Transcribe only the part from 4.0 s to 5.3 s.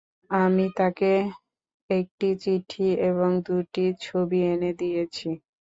ছবি এনে দিয়েছি।